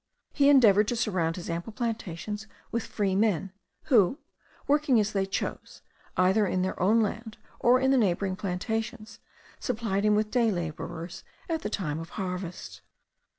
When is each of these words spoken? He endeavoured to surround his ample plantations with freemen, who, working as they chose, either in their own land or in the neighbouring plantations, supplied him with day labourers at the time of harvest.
He 0.33 0.49
endeavoured 0.49 0.87
to 0.87 0.95
surround 0.95 1.35
his 1.35 1.47
ample 1.47 1.71
plantations 1.71 2.47
with 2.71 2.87
freemen, 2.87 3.51
who, 3.83 4.17
working 4.65 4.99
as 4.99 5.11
they 5.13 5.27
chose, 5.27 5.83
either 6.17 6.47
in 6.47 6.63
their 6.63 6.79
own 6.81 7.01
land 7.01 7.37
or 7.59 7.79
in 7.79 7.91
the 7.91 7.97
neighbouring 7.99 8.35
plantations, 8.35 9.19
supplied 9.59 10.03
him 10.03 10.15
with 10.15 10.31
day 10.31 10.49
labourers 10.49 11.23
at 11.47 11.61
the 11.61 11.69
time 11.69 11.99
of 11.99 12.09
harvest. 12.17 12.81